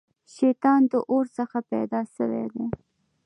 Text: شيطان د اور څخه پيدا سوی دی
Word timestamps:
شيطان 0.35 0.81
د 0.91 0.93
اور 1.11 1.25
څخه 1.37 1.57
پيدا 1.71 2.01
سوی 2.15 2.45
دی 2.53 2.65